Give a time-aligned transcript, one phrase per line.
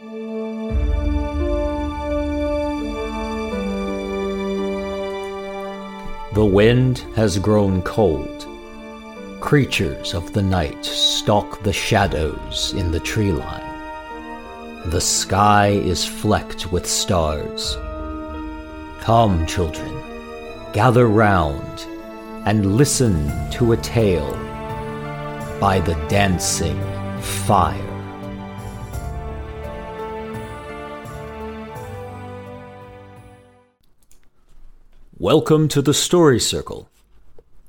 [0.00, 0.08] The
[6.36, 8.46] wind has grown cold.
[9.40, 14.90] Creatures of the night stalk the shadows in the tree line.
[14.90, 17.74] The sky is flecked with stars.
[19.00, 19.92] Come, children,
[20.72, 21.86] gather round
[22.46, 24.32] and listen to a tale
[25.58, 26.80] by the dancing
[27.20, 27.87] fire.
[35.34, 36.88] Welcome to the Story Circle.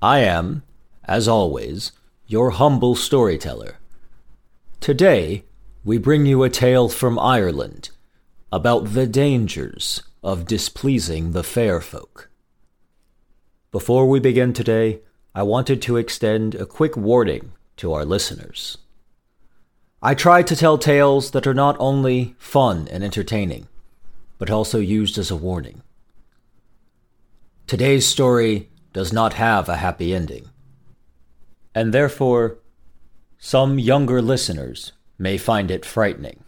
[0.01, 0.63] I am,
[1.03, 1.91] as always,
[2.25, 3.79] your humble storyteller.
[4.79, 5.43] Today,
[5.83, 7.89] we bring you a tale from Ireland
[8.49, 12.29] about the dangers of displeasing the fair folk.
[13.73, 15.01] Before we begin today,
[15.35, 18.77] I wanted to extend a quick warning to our listeners.
[20.01, 23.67] I try to tell tales that are not only fun and entertaining,
[24.37, 25.81] but also used as a warning.
[27.69, 30.49] Today's story does not have a happy ending,
[31.75, 32.57] and therefore,
[33.37, 36.43] some younger listeners may find it frightening.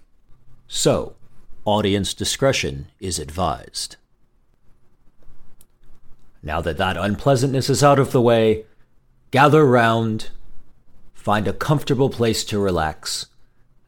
[0.67, 1.15] So,
[1.63, 3.97] audience discretion is advised.
[6.41, 8.65] Now that that unpleasantness is out of the way,
[9.29, 10.29] gather round,
[11.13, 13.27] find a comfortable place to relax,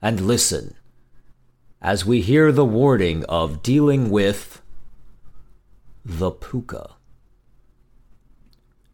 [0.03, 0.75] and listen
[1.81, 4.61] as we hear the warning of dealing with
[6.05, 6.91] the puka.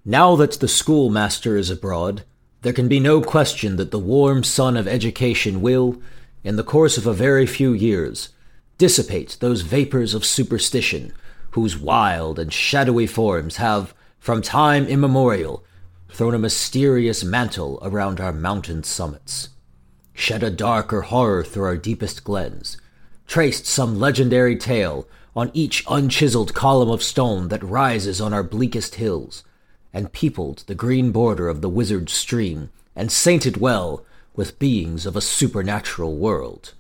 [0.06, 2.24] Now that the schoolmaster is abroad,
[2.62, 6.02] there can be no question that the warm sun of education will,
[6.44, 8.30] in the course of a very few years,
[8.78, 11.14] dissipate those vapors of superstition
[11.52, 15.64] whose wild and shadowy forms have, from time immemorial,
[16.10, 19.50] thrown a mysterious mantle around our mountain summits,
[20.14, 22.78] shed a darker horror through our deepest glens,
[23.28, 28.96] traced some legendary tale on each unchiseled column of stone that rises on our bleakest
[28.96, 29.44] hills,
[29.94, 34.04] and peopled the green border of the wizard stream, and sainted well
[34.36, 36.74] with beings of a supernatural world.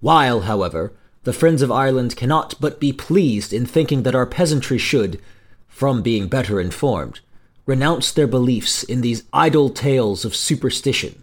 [0.00, 0.92] While, however,
[1.24, 5.20] the Friends of Ireland cannot but be pleased in thinking that our peasantry should,
[5.68, 7.20] from being better informed,
[7.64, 11.22] renounce their beliefs in these idle tales of superstition,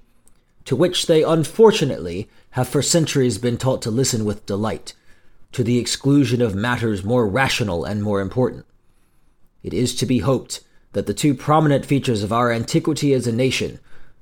[0.65, 4.93] to which they unfortunately have for centuries been taught to listen with delight,
[5.51, 8.65] to the exclusion of matters more rational and more important
[9.63, 13.31] it is to be hoped that the two prominent features of our antiquity as a
[13.31, 13.79] nation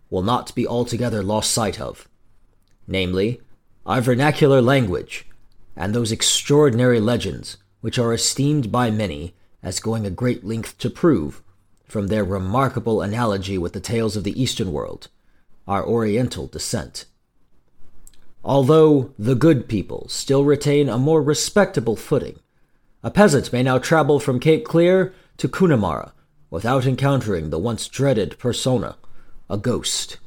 [0.09, 2.07] will not be altogether lost sight of
[2.87, 3.41] namely,
[3.85, 5.25] our vernacular language,
[5.75, 10.89] and those extraordinary legends which are esteemed by many as going a great length to
[10.89, 11.41] prove,
[11.85, 15.07] from their remarkable analogy with the tales of the Eastern world,
[15.67, 17.05] our Oriental descent.
[18.43, 22.39] Although the good people still retain a more respectable footing,
[23.03, 26.13] a peasant may now travel from Cape Clear to Connemara
[26.51, 28.95] without encountering the once dreaded persona,
[29.49, 30.19] a ghost.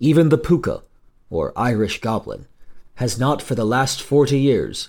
[0.00, 0.80] Even the puka,
[1.28, 2.46] or Irish goblin,
[2.94, 4.88] has not for the last forty years,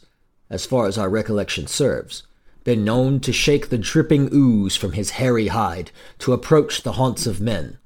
[0.49, 2.23] as far as our recollection serves,
[2.63, 7.27] been known to shake the dripping ooze from his hairy hide to approach the haunts
[7.27, 7.79] of men,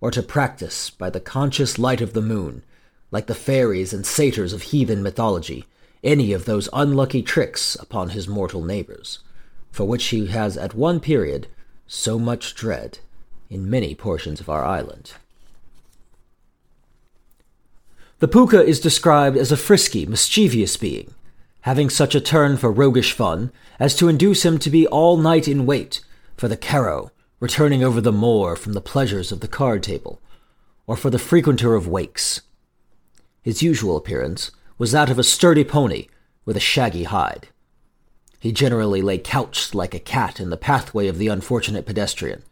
[0.00, 2.64] or to practice by the conscious light of the moon,
[3.12, 5.64] like the fairies and satyrs of heathen mythology,
[6.02, 9.20] any of those unlucky tricks upon his mortal neighbors
[9.70, 11.46] for which he has at one period
[11.86, 12.98] so much dread
[13.48, 15.12] in many portions of our island.
[18.20, 21.14] The puka is described as a frisky, mischievous being,
[21.62, 25.48] having such a turn for roguish fun as to induce him to be all night
[25.48, 26.00] in wait
[26.36, 27.10] for the carrow
[27.40, 30.20] returning over the moor from the pleasures of the card table,
[30.86, 32.42] or for the frequenter of wakes.
[33.42, 36.08] His usual appearance was that of a sturdy pony
[36.44, 37.48] with a shaggy hide.
[38.40, 42.42] He generally lay couched like a cat in the pathway of the unfortunate pedestrian.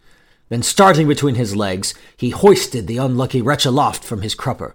[0.50, 4.75] Then, starting between his legs, he hoisted the unlucky wretch aloft from his crupper,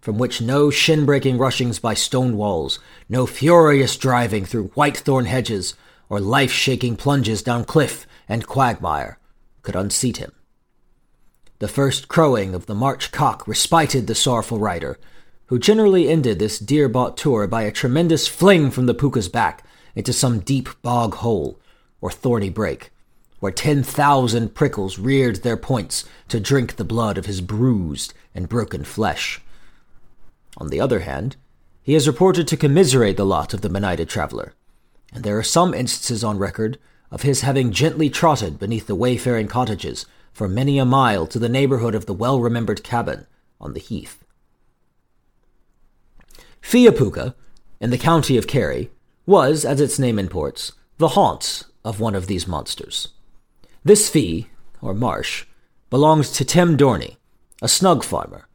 [0.00, 2.78] from which no shin breaking rushings by stone walls,
[3.08, 5.74] no furious driving through white thorn hedges,
[6.08, 9.18] or life shaking plunges down cliff and quagmire
[9.62, 10.32] could unseat him.
[11.58, 14.98] The first crowing of the March cock respited the sorrowful rider,
[15.46, 19.64] who generally ended this dear bought tour by a tremendous fling from the puka's back
[19.94, 21.58] into some deep bog hole
[22.00, 22.90] or thorny brake,
[23.40, 28.48] where ten thousand prickles reared their points to drink the blood of his bruised and
[28.48, 29.40] broken flesh.
[30.56, 31.36] On the other hand,
[31.82, 34.54] he is reported to commiserate the lot of the benighted traveler,
[35.12, 36.78] and there are some instances on record
[37.10, 41.48] of his having gently trotted beneath the wayfaring cottages for many a mile to the
[41.48, 43.26] neighborhood of the well remembered cabin
[43.60, 44.24] on the heath.
[46.62, 47.34] Fiapuka,
[47.80, 48.90] in the county of Kerry,
[49.26, 53.08] was, as its name imports, the haunt of one of these monsters.
[53.84, 54.48] This fee,
[54.80, 55.46] or marsh,
[55.90, 57.16] belongs to Tim Dorney,
[57.60, 58.48] a snug farmer,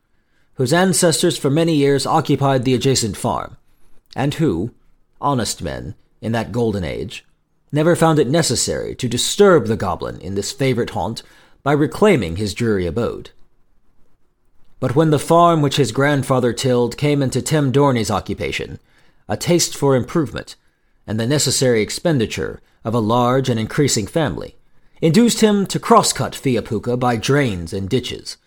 [0.56, 3.58] whose ancestors for many years occupied the adjacent farm,
[4.16, 4.74] and who,
[5.22, 7.26] honest men, in that golden age,
[7.72, 11.22] never found it necessary to disturb the goblin in this favorite haunt
[11.64, 13.32] by reclaiming his dreary abode.
[14.80, 18.80] But when the farm which his grandfather tilled came into Tim Dorney's occupation,
[19.28, 20.56] a taste for improvement,
[21.06, 24.56] and the necessary expenditure of a large and increasing family,
[25.02, 28.38] induced him to cross-cut Fiapuka by drains and ditches.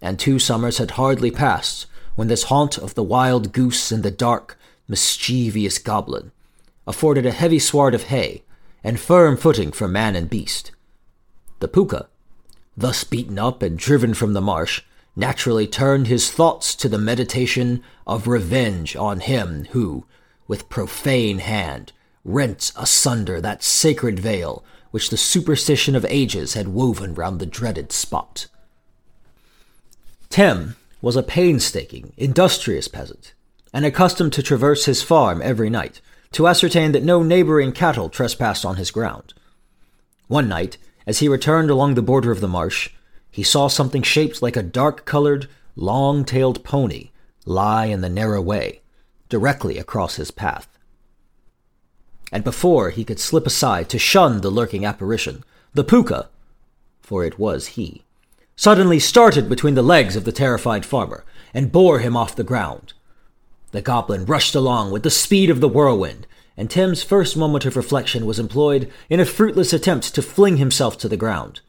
[0.00, 4.10] And two summers had hardly passed when this haunt of the wild goose and the
[4.10, 6.30] dark, mischievous goblin
[6.86, 8.42] afforded a heavy sward of hay
[8.82, 10.70] and firm footing for man and beast.
[11.60, 12.08] The puka,
[12.76, 14.82] thus beaten up and driven from the marsh,
[15.16, 20.04] naturally turned his thoughts to the meditation of revenge on him who,
[20.48, 21.92] with profane hand,
[22.24, 27.92] rent asunder that sacred veil which the superstition of ages had woven round the dreaded
[27.92, 28.46] spot.
[30.30, 33.34] Tim was a painstaking, industrious peasant,
[33.72, 36.00] and accustomed to traverse his farm every night
[36.32, 39.34] to ascertain that no neighboring cattle trespassed on his ground.
[40.26, 42.90] One night, as he returned along the border of the marsh,
[43.34, 47.10] he saw something shaped like a dark colored, long tailed pony
[47.44, 48.80] lie in the narrow way,
[49.28, 50.68] directly across his path.
[52.30, 55.42] And before he could slip aside to shun the lurking apparition,
[55.72, 56.30] the puka,
[57.00, 58.04] for it was he,
[58.54, 62.92] suddenly started between the legs of the terrified farmer and bore him off the ground.
[63.72, 67.76] The goblin rushed along with the speed of the whirlwind, and Tim's first moment of
[67.76, 71.62] reflection was employed in a fruitless attempt to fling himself to the ground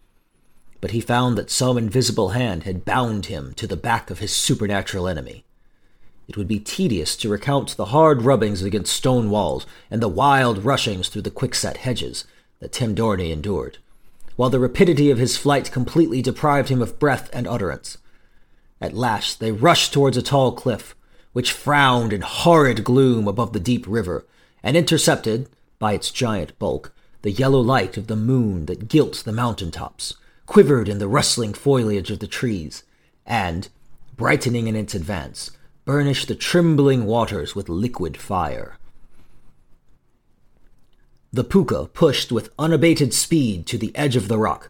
[0.82, 4.32] but he found that some invisible hand had bound him to the back of his
[4.32, 5.46] supernatural enemy.
[6.28, 10.66] It would be tedious to recount the hard rubbings against stone walls and the wild
[10.66, 12.26] rushings through the quickset hedges
[12.60, 13.78] that Tim Dorney endured,
[14.36, 17.98] while the rapidity of his flight completely deprived him of breath and utterance.
[18.82, 20.96] At last they rushed towards a tall cliff,
[21.34, 24.26] which frowned in horrid gloom above the deep river,
[24.64, 25.48] and intercepted,
[25.80, 30.16] by its giant bulk, the yellow light of the moon that gilt the mountain tops,
[30.46, 32.84] quivered in the rustling foliage of the trees,
[33.26, 33.70] and,
[34.16, 35.52] brightening in its advance,
[35.86, 38.78] burnished the trembling waters with liquid fire.
[41.32, 44.70] The puka pushed with unabated speed to the edge of the rock,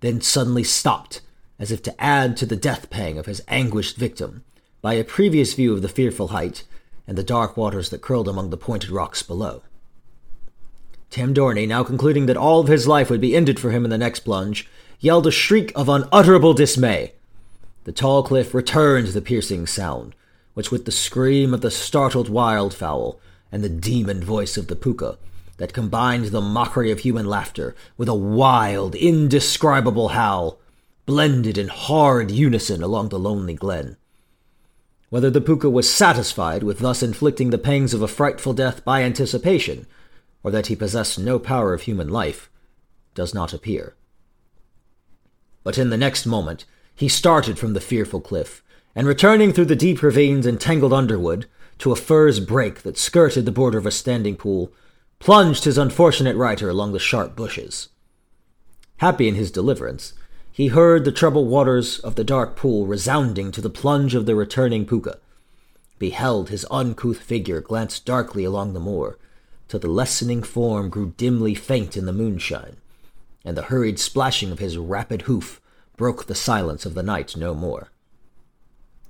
[0.00, 1.20] then suddenly stopped,
[1.58, 4.44] as if to add to the death pang of his anguished victim,
[4.80, 6.64] by a previous view of the fearful height
[7.06, 9.62] and the dark waters that curled among the pointed rocks below.
[11.10, 13.90] Tim Dorney, now concluding that all of his life would be ended for him in
[13.90, 14.68] the next plunge,
[15.00, 17.12] yelled a shriek of unutterable dismay.
[17.84, 20.14] The tall cliff returned the piercing sound,
[20.54, 23.18] which with the scream of the startled wildfowl
[23.52, 25.16] and the demon voice of the puka,
[25.58, 30.58] that combined the mockery of human laughter with a wild, indescribable howl,
[31.06, 33.96] blended in hard unison along the lonely glen.
[35.10, 39.02] Whether the puka was satisfied with thus inflicting the pangs of a frightful death by
[39.02, 39.86] anticipation,
[40.42, 42.50] or that he possessed no power of human life,
[43.14, 43.94] does not appear.
[45.68, 48.62] But in the next moment, he started from the fearful cliff,
[48.94, 51.44] and returning through the deep ravines and tangled underwood
[51.80, 54.72] to a furze brake that skirted the border of a standing pool,
[55.18, 57.90] plunged his unfortunate rider along the sharp bushes.
[58.96, 60.14] Happy in his deliverance,
[60.50, 64.34] he heard the troubled waters of the dark pool resounding to the plunge of the
[64.34, 65.18] returning puka,
[65.98, 69.18] beheld his uncouth figure glance darkly along the moor,
[69.68, 72.78] till the lessening form grew dimly faint in the moonshine,
[73.44, 75.60] and the hurried splashing of his rapid hoof
[75.98, 77.90] broke the silence of the night no more.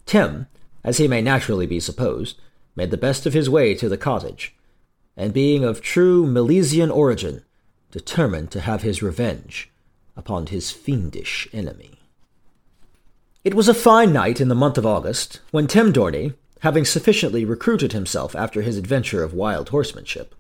[0.07, 0.49] Tim,
[0.83, 2.40] as he may naturally be supposed,
[2.75, 4.57] made the best of his way to the cottage,
[5.16, 7.45] and being of true Milesian origin,
[7.92, 9.71] determined to have his revenge
[10.16, 12.00] upon his fiendish enemy.
[13.45, 17.45] It was a fine night in the month of August when Tim Dorney, having sufficiently
[17.45, 20.35] recruited himself after his adventure of wild horsemanship,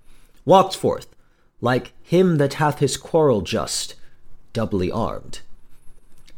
[0.44, 1.14] walked forth
[1.60, 3.94] like him that hath his quarrel just,
[4.52, 5.40] doubly armed.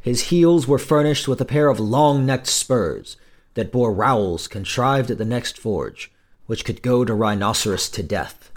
[0.00, 3.16] His heels were furnished with a pair of long necked spurs
[3.54, 6.10] that bore rowels contrived at the next forge,
[6.46, 8.50] which could goad a rhinoceros to death.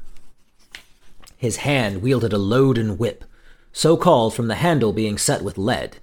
[1.37, 3.25] His hand wielded a loaden whip,
[3.73, 5.97] so called from the handle being set with lead,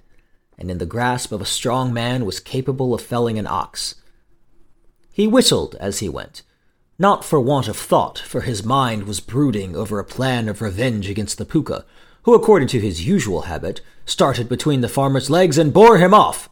[0.57, 3.95] and in the grasp of a strong man was capable of felling an ox.
[5.11, 6.43] He whistled as he went,
[6.99, 11.09] not for want of thought, for his mind was brooding over a plan of revenge
[11.09, 11.83] against the puka,
[12.23, 16.49] who, according to his usual habit, started between the farmer's legs and bore him off.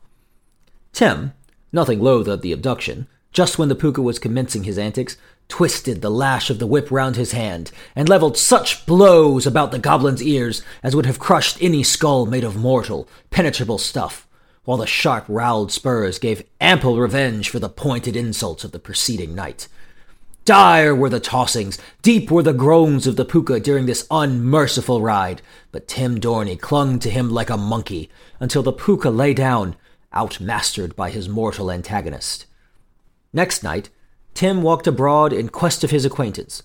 [0.93, 1.33] Tim,
[1.71, 6.09] nothing loath at the abduction, just when the puka was commencing his antics, twisted the
[6.09, 10.61] lash of the whip round his hand, and levelled such blows about the goblin's ears
[10.83, 14.27] as would have crushed any skull made of mortal, penetrable stuff,
[14.63, 19.35] while the sharp roweled spurs gave ample revenge for the pointed insults of the preceding
[19.35, 19.67] night.
[20.49, 25.43] Dire were the tossings, deep were the groans of the puka during this unmerciful ride,
[25.71, 29.75] but Tim Dorney clung to him like a monkey until the puka lay down,
[30.11, 32.47] outmastered by his mortal antagonist.
[33.31, 33.91] Next night,
[34.33, 36.63] Tim walked abroad in quest of his acquaintance.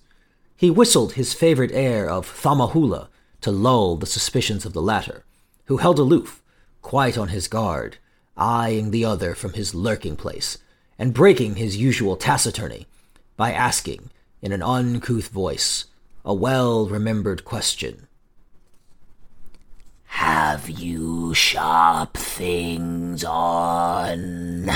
[0.56, 3.08] He whistled his favorite air of Thamahula
[3.42, 5.26] to lull the suspicions of the latter,
[5.66, 6.42] who held aloof,
[6.80, 7.98] quite on his guard,
[8.34, 10.56] eyeing the other from his lurking place,
[10.98, 12.86] and breaking his usual taciturnity
[13.36, 14.10] by asking,
[14.40, 15.86] in an uncouth voice,
[16.24, 18.06] a well remembered question.
[20.04, 24.70] Have you sharp things on?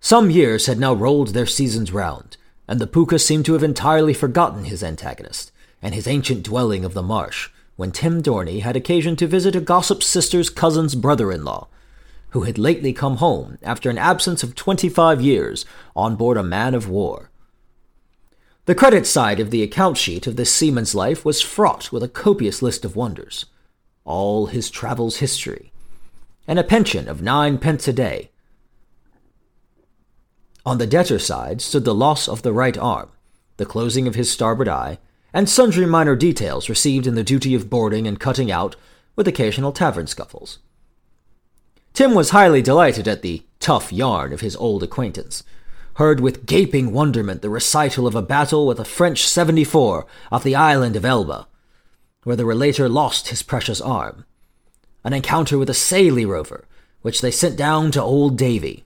[0.00, 2.36] Some years had now rolled their seasons round,
[2.66, 6.94] and the Pooka seemed to have entirely forgotten his antagonist, and his ancient dwelling of
[6.94, 11.44] the marsh, when Tim Dorney had occasion to visit a gossip sister's cousin's brother in
[11.44, 11.68] law,
[12.30, 15.64] who had lately come home after an absence of twenty five years
[15.96, 17.30] on board a man of war.
[18.66, 22.08] The credit side of the account sheet of this seaman's life was fraught with a
[22.08, 23.46] copious list of wonders,
[24.04, 25.72] all his travels history,
[26.46, 28.30] and a pension of nine pence a day,
[30.68, 33.08] on the debtor side stood the loss of the right arm,
[33.56, 34.98] the closing of his starboard eye,
[35.32, 38.76] and sundry minor details received in the duty of boarding and cutting out,
[39.16, 40.58] with occasional tavern scuffles.
[41.98, 45.42] Tim was highly delighted at the tough yarn of his old acquaintance,
[45.94, 50.54] heard with gaping wonderment the recital of a battle with a French 74 off the
[50.54, 51.48] island of Elba,
[52.22, 54.24] where the relator lost his precious arm,
[55.02, 56.68] an encounter with a Sallee rover,
[57.02, 58.84] which they sent down to Old Davy,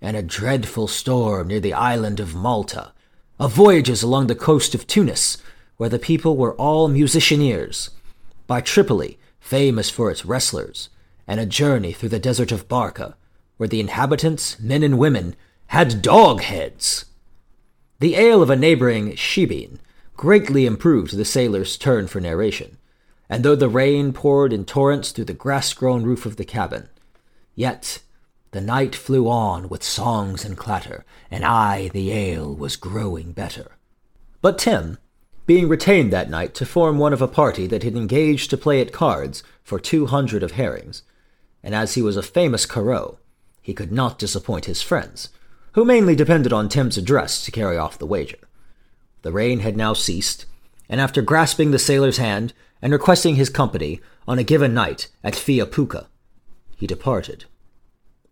[0.00, 2.94] and a dreadful storm near the island of Malta,
[3.38, 5.36] of voyages along the coast of Tunis,
[5.76, 7.90] where the people were all musicianeers,
[8.46, 10.88] by Tripoli, famous for its wrestlers,
[11.32, 13.16] and a journey through the desert of Barca,
[13.56, 15.34] where the inhabitants, men and women,
[15.68, 17.06] had dog heads.
[18.00, 19.78] The ale of a neighboring Shebeen
[20.14, 22.76] greatly improved the sailor's turn for narration,
[23.30, 26.90] and though the rain poured in torrents through the grass grown roof of the cabin,
[27.54, 28.00] yet
[28.50, 33.78] the night flew on with songs and clatter, and I, the ale, was growing better.
[34.42, 34.98] But Tim,
[35.46, 38.82] being retained that night to form one of a party that had engaged to play
[38.82, 41.02] at cards for two hundred of herrings,
[41.62, 43.18] and as he was a famous carrow,
[43.60, 45.28] he could not disappoint his friends,
[45.72, 48.38] who mainly depended on Tim's address to carry off the wager.
[49.22, 50.46] The rain had now ceased,
[50.88, 52.52] and after grasping the sailor's hand
[52.82, 56.06] and requesting his company on a given night at Fiapuka,
[56.76, 57.44] he departed.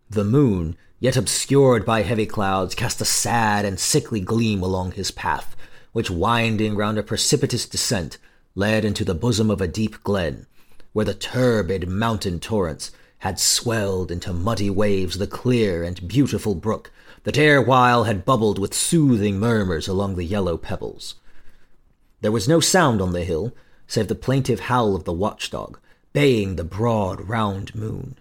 [0.09, 5.09] The moon, yet obscured by heavy clouds, cast a sad and sickly gleam along his
[5.09, 5.55] path,
[5.93, 8.17] which, winding round a precipitous descent,
[8.53, 10.45] led into the bosom of a deep glen,
[10.91, 16.91] where the turbid mountain torrents had swelled into muddy waves the clear and beautiful brook
[17.23, 21.13] that erewhile had bubbled with soothing murmurs along the yellow pebbles.
[22.21, 23.53] There was no sound on the hill
[23.85, 25.77] save the plaintive howl of the watchdog,
[26.13, 28.17] baying the broad, round moon.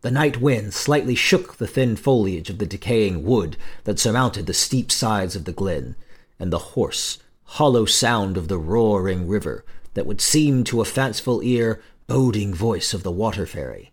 [0.00, 4.54] The night wind slightly shook the thin foliage of the decaying wood that surmounted the
[4.54, 5.94] steep sides of the glen,
[6.36, 9.64] and the hoarse, hollow sound of the roaring river
[9.94, 13.92] that would seem to a fanciful ear boding voice of the water fairy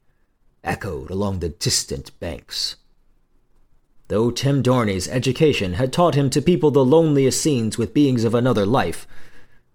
[0.64, 2.76] echoed along the distant banks.
[4.08, 8.34] Though Tim Dorney's education had taught him to people the loneliest scenes with beings of
[8.34, 9.06] another life,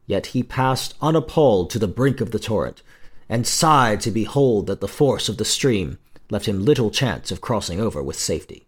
[0.07, 2.83] yet he passed unappalled to the brink of the torrent,
[3.29, 5.99] and sighed to behold that the force of the stream
[6.31, 8.67] left him little chance of crossing over with safety.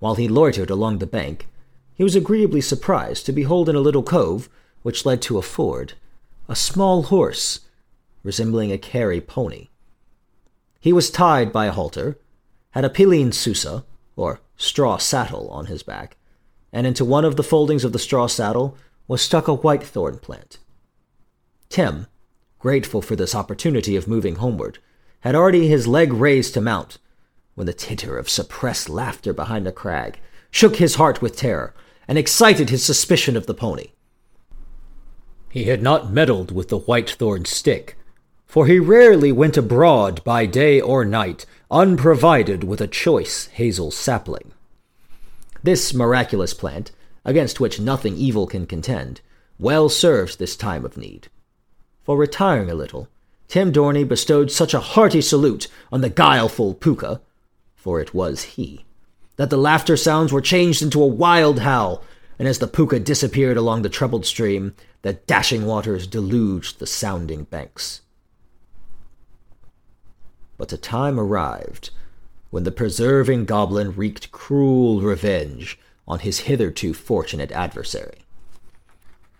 [0.00, 1.48] While he loitered along the bank,
[1.94, 4.48] he was agreeably surprised to behold in a little cove,
[4.82, 5.94] which led to a ford,
[6.48, 7.60] a small horse
[8.22, 9.68] resembling a Kerry pony.
[10.80, 12.18] He was tied by a halter,
[12.70, 13.84] had a pileen susa,
[14.16, 16.16] or straw saddle, on his back,
[16.72, 20.58] and into one of the foldings of the straw saddle was stuck a whitethorn plant.
[21.68, 22.06] Tim,
[22.58, 24.78] grateful for this opportunity of moving homeward,
[25.20, 26.98] had already his leg raised to mount,
[27.54, 30.20] when the titter of suppressed laughter behind the crag
[30.50, 31.74] shook his heart with terror
[32.06, 33.88] and excited his suspicion of the pony.
[35.50, 37.97] He had not meddled with the whitethorn stick,
[38.48, 44.52] for he rarely went abroad by day or night unprovided with a choice hazel sapling.
[45.62, 46.90] This miraculous plant,
[47.26, 49.20] against which nothing evil can contend,
[49.58, 51.28] well serves this time of need.
[52.04, 53.08] For retiring a little,
[53.48, 57.20] Tim Dorney bestowed such a hearty salute on the guileful Pooka,
[57.76, 58.86] for it was he,
[59.36, 62.02] that the laughter sounds were changed into a wild howl,
[62.38, 67.44] and as the puka disappeared along the troubled stream, the dashing waters deluged the sounding
[67.44, 68.00] banks.
[70.58, 71.90] But a time arrived
[72.50, 78.18] when the preserving goblin wreaked cruel revenge on his hitherto fortunate adversary.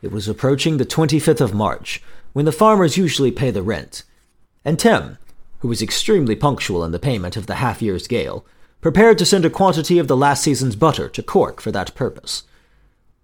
[0.01, 4.05] It was approaching the 25th of March, when the farmers usually pay the rent,
[4.65, 5.19] and Tim,
[5.61, 8.45] who was extremely punctual in the payment of the half year's gale,
[8.81, 12.45] prepared to send a quantity of the last season's butter to Cork for that purpose.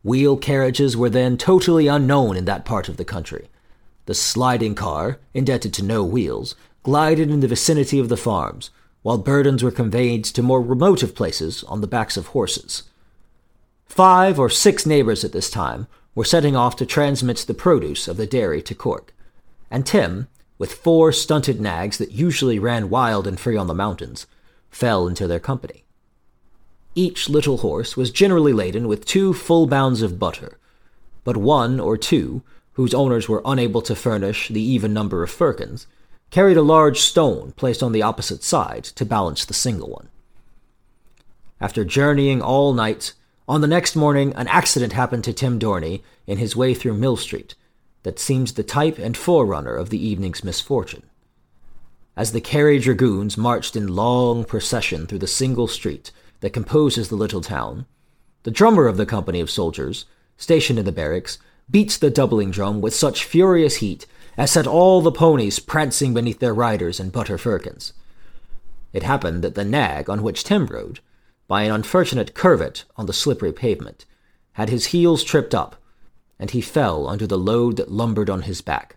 [0.03, 3.49] Wheel carriages were then totally unknown in that part of the country.
[4.07, 8.71] The sliding car, indebted to no wheels, glided in the vicinity of the farms,
[9.03, 12.85] while burdens were conveyed to more remote places on the backs of horses.
[13.87, 18.17] Five or six neighbors at this time were setting off to transmit the produce of
[18.17, 19.13] the dairy to Cork,
[19.71, 24.27] and Tim, with four stunted nags that usually ran wild and free on the mountains,
[24.71, 25.85] fell into their company.
[26.95, 30.59] Each little horse was generally laden with two full bounds of butter,
[31.25, 32.43] but one or two,
[32.75, 35.87] whose owners were unable to furnish the even number of firkins,
[36.35, 40.09] carried a large stone placed on the opposite side to balance the single one.
[41.61, 43.13] After journeying all night,
[43.47, 47.55] on the next morning an accident happened to Tim Dorney in his way through Millstreet
[48.03, 51.05] that seemed the type and forerunner of the evening's misfortune.
[52.17, 56.11] As the Kerry dragoons marched in long procession through the single street
[56.41, 57.87] that composes the little town,
[58.43, 60.05] the drummer of the company of soldiers,
[60.37, 61.39] stationed in the barracks,
[61.71, 64.05] beats the doubling drum with such furious heat
[64.37, 67.93] as set all the ponies prancing beneath their riders in butter firkins.
[68.93, 71.01] It happened that the nag on which Tim rode,
[71.47, 74.05] by an unfortunate curvet on the slippery pavement,
[74.53, 75.77] had his heels tripped up
[76.39, 78.97] and he fell under the load that lumbered on his back.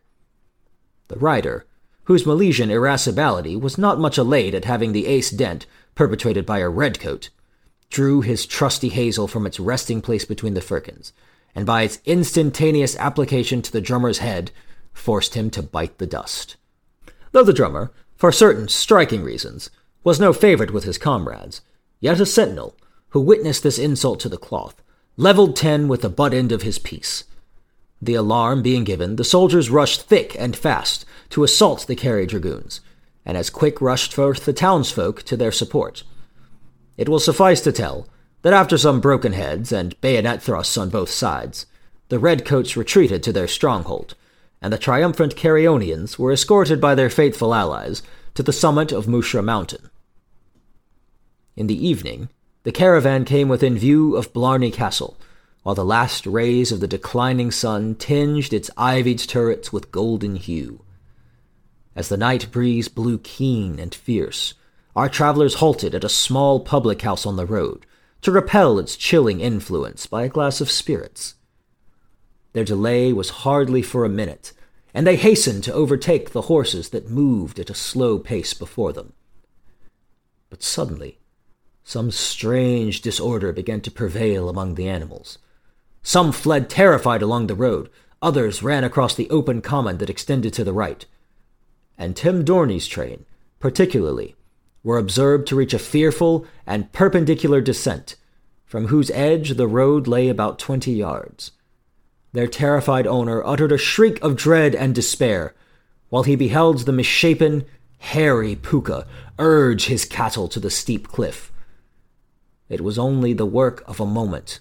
[1.07, 1.65] The rider,
[2.05, 5.65] whose Milesian irascibility was not much allayed at having the ace dent
[5.95, 7.29] perpetrated by a redcoat,
[7.89, 11.13] drew his trusty hazel from its resting place between the firkins,
[11.55, 14.51] and by its instantaneous application to the drummer's head,
[14.97, 16.57] forced him to bite the dust.
[17.31, 19.69] Though the drummer, for certain striking reasons,
[20.03, 21.61] was no favorite with his comrades,
[21.99, 22.75] yet a sentinel,
[23.09, 24.81] who witnessed this insult to the cloth,
[25.15, 27.23] leveled ten with the butt end of his piece.
[28.01, 32.81] The alarm being given, the soldiers rushed thick and fast to assault the Kerry dragoons,
[33.25, 36.03] and as quick rushed forth the townsfolk to their support.
[36.97, 38.07] It will suffice to tell
[38.41, 41.65] that after some broken heads and bayonet thrusts on both sides,
[42.09, 44.15] the redcoats retreated to their stronghold,
[44.61, 48.01] and the triumphant Kerryonians were escorted by their faithful allies
[48.33, 49.89] to the summit of Mushera Mountain.
[51.55, 52.29] In the evening,
[52.63, 55.17] the caravan came within view of Blarney Castle,
[55.63, 60.81] while the last rays of the declining sun tinged its ivied turrets with golden hue.
[61.95, 64.53] As the night breeze blew keen and fierce,
[64.95, 67.85] our travelers halted at a small public house on the road
[68.21, 71.35] to repel its chilling influence by a glass of spirits.
[72.57, 74.51] Their delay was hardly for a minute,
[74.91, 79.13] and they hastened to overtake the horses that moved at a slow pace before them.
[80.49, 81.19] But suddenly,
[81.83, 85.37] some strange disorder began to prevail among the animals.
[86.01, 87.91] Some fled terrified along the road,
[88.23, 91.05] others ran across the open common that extended to the right.
[91.95, 93.27] And Tim Dorney's train,
[93.59, 94.35] particularly,
[94.81, 98.15] were observed to reach a fearful and perpendicular descent,
[98.65, 101.51] from whose edge the road lay about twenty yards.
[102.33, 105.55] Their terrified owner uttered a shriek of dread and despair,
[106.09, 107.65] while he beheld the misshapen,
[107.99, 109.05] hairy Pooka
[109.39, 111.51] urge his cattle to the steep cliff.
[112.69, 114.59] It was only the work of a moment.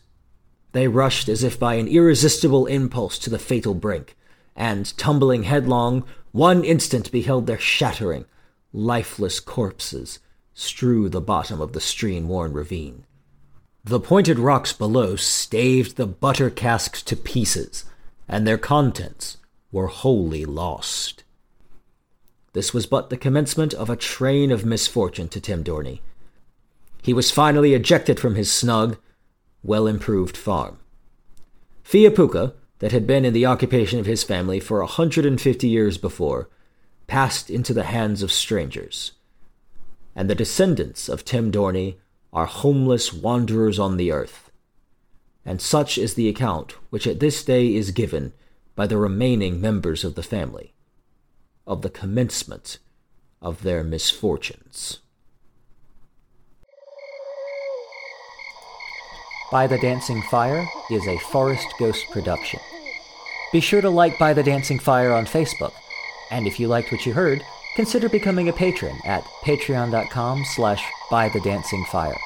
[0.72, 4.16] They rushed as if by an irresistible impulse to the fatal brink,
[4.54, 8.26] and, tumbling headlong, one instant beheld their shattering,
[8.72, 10.18] lifeless corpses
[10.54, 13.04] strew the bottom of the stream worn ravine.
[13.86, 17.84] The pointed rocks below staved the butter casks to pieces,
[18.26, 19.36] and their contents
[19.70, 21.22] were wholly lost.
[22.52, 26.00] This was but the commencement of a train of misfortune to Tim Dorney,
[27.00, 28.96] he was finally ejected from his snug,
[29.62, 30.80] well improved farm.
[31.84, 35.68] Fiapuka, that had been in the occupation of his family for a hundred and fifty
[35.68, 36.48] years before,
[37.06, 39.12] passed into the hands of strangers.
[40.16, 41.98] And the descendants of Tim Dorney
[42.36, 44.50] are homeless wanderers on the earth.
[45.46, 48.34] And such is the account which at this day is given
[48.74, 50.74] by the remaining members of the family
[51.66, 52.78] of the commencement
[53.40, 54.98] of their misfortunes.
[59.50, 62.60] By the Dancing Fire is a Forest Ghost production.
[63.50, 65.72] Be sure to like By the Dancing Fire on Facebook,
[66.30, 67.42] and if you liked what you heard,
[67.76, 72.18] consider becoming a patron at patreon.com slash by the Dancing Fire.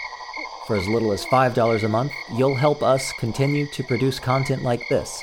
[0.66, 4.88] For as little as $5 a month, you'll help us continue to produce content like
[4.88, 5.20] this.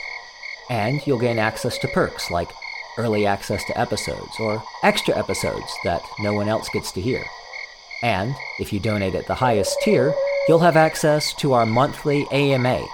[0.70, 2.52] And you'll gain access to perks like
[2.98, 7.24] early access to episodes or extra episodes that no one else gets to hear.
[8.04, 10.14] And if you donate at the highest tier,
[10.48, 12.86] you'll have access to our monthly AMA,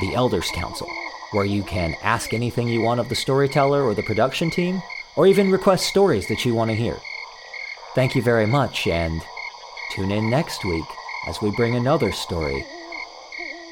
[0.00, 0.88] the Elders Council,
[1.32, 4.80] where you can ask anything you want of the storyteller or the production team,
[5.18, 6.96] or even request stories that you want to hear.
[7.96, 9.20] Thank you very much, and
[9.90, 10.86] tune in next week
[11.26, 12.64] as we bring another story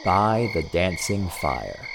[0.04, 1.85] by the Dancing Fire.